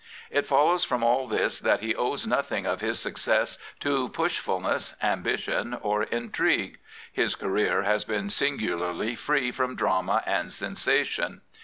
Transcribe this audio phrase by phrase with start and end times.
[0.31, 5.77] It follows from all this that h^ owes nothing of bis success to pushfulness, ambition,
[5.79, 6.79] or intrigue.
[7.13, 11.41] His career has been singularly free from drama and sensation.